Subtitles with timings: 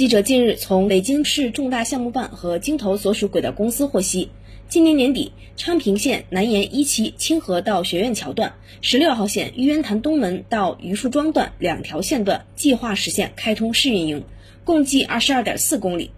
[0.00, 4.30] 记者近日从北京市重大项目办和京投所属轨道公司获悉，
[4.66, 14.24] 今年年底，昌平线南延一期清河到学院桥段、十六号线玉渊潭东门到榆树庄段两条线段计划实现开通试运营，
[14.64, 16.10] 共计二十二点四公里。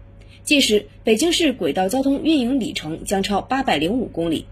[0.45, 4.45] 届时，北京市轨道交通运营里程将超八百零五公里。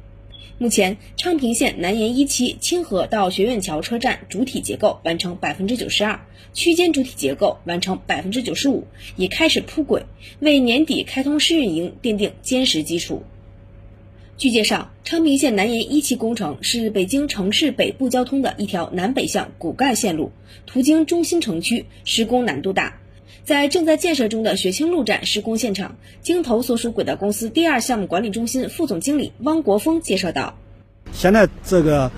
[0.57, 6.19] 目前，昌平线南延一期清河到学院桥车站主体结构完成百分之九十二，
[6.53, 8.85] 区间主体结构完成百分之九十五，
[9.15, 10.05] 已开始铺轨，
[10.39, 13.23] 为年底开通试运营奠定坚实基础。
[14.37, 20.31] 据介绍，昌平线南延一期工程是北京城市北部交通的一条南北向骨干线路，
[20.65, 23.00] 途经中心城区，施工难度大。
[23.43, 30.53] 在正在建设中的雪清路站施工现场，京投所属轨道公司第二项目管理中心副总经理汪国峰介绍道
[31.11, 32.09] ：“现在这个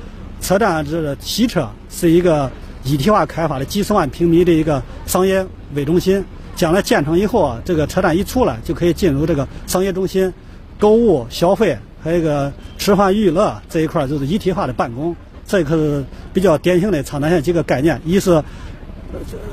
[0.41, 2.51] 车站这个西侧是一个
[2.83, 6.23] 一体化开发的几十万平米的一个商业为中心，
[6.57, 10.31] 将来建成以后啊，这个车站一出来就可以进入这个商业中心，
[10.77, 15.15] 购物、消费，还有一个吃饭娱乐这一块就是一体化的办公，
[15.47, 18.43] 这可是比较典型的长南线几个概念，一是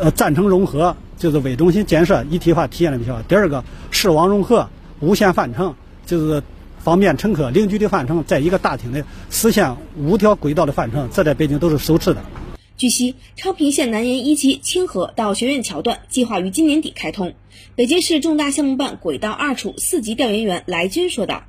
[0.00, 3.22] 呃站城融合。”就是为中心建设一体化体现的比较好。
[3.22, 5.74] 第二个，视网融合，无线换乘，
[6.06, 6.42] 就是
[6.78, 12.22] 方便乘客零距离换乘，在一个大厅内实现五条轨道的换乘，这在北京都是首次的。
[12.78, 17.34] 据悉，昌平线南延一期清河到学院桥段计划于今年底开通。
[17.76, 21.42] 北京市重大项目办轨道二处四级调研员来军说道：“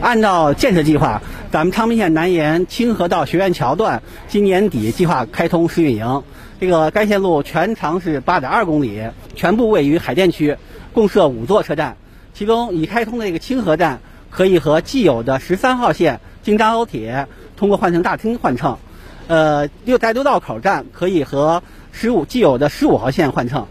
[0.00, 6.22] 按照建设计划，咱们昌平线南延清河到学院桥段今年底计划开通试运营。”
[6.58, 10.56] 这个该线路全长是八点二公里，全部位于海淀区，
[10.94, 11.98] 共设五座车站。
[12.32, 17.26] 其中已开通的这个清河站，可以和既有的十三号线京张高铁
[17.58, 18.78] 通过换乘大厅换乘。
[19.26, 23.66] 呃，六在六道口站可以和十五既有的十五号线换乘。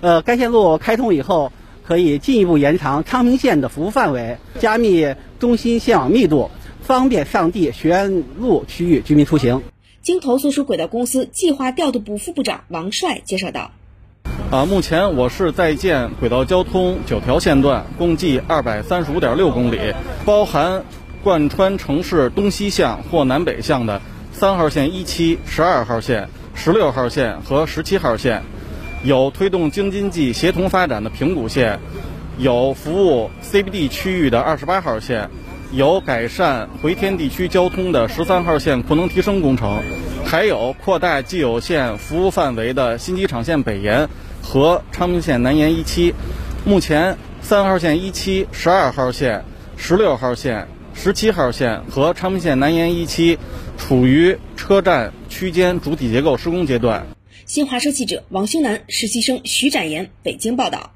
[0.00, 1.52] 呃，该线路开通以后，
[1.84, 6.50] 可以进一步延长昌平线的服务范围，加密中心线网密度，
[6.80, 9.62] 方便上地学院路区域居民出行。
[10.02, 13.70] 京投所属轨道公司计划调度部副部长王帅介绍道
[14.50, 19.78] ：“啊，目前我市在建轨道交通九条线段，共计二百三十五点六公里，
[20.24, 20.84] 包含
[21.22, 24.00] 贯穿城市东西向或南北向的
[24.32, 28.42] 三号线一期、十二号线、十六号线和十七号线，
[29.04, 31.78] 有推动京津冀协同发展的平谷线，
[32.38, 35.28] 有服务 CBD 区域的二十八号线。”
[35.72, 39.82] 有改善回天地区交通的十三号线扩能提升工程，
[40.24, 44.08] 还有扩大既有线服务范围的新机场线北延
[44.42, 46.12] 和昌平线南延一期。
[46.64, 49.44] 目前，三号线一期、十二号线、
[49.76, 53.38] 十六号线、十七号线和昌平线南延一期
[53.78, 57.06] 处于车站区间主体结构施工阶段。
[57.46, 60.90] 新华社记者王兴南、实习生徐展言北京报道。